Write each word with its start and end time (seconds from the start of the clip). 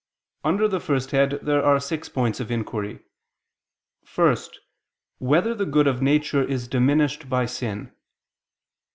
Under 0.43 0.67
the 0.67 0.79
first 0.79 1.11
head 1.11 1.37
there 1.43 1.63
are 1.63 1.79
six 1.79 2.09
points 2.09 2.39
of 2.39 2.49
inquiry: 2.49 3.01
(1) 4.15 4.35
Whether 5.19 5.53
the 5.53 5.67
good 5.67 5.85
of 5.85 6.01
nature 6.01 6.43
is 6.43 6.67
diminished 6.67 7.29
by 7.29 7.45
sin? 7.45 7.91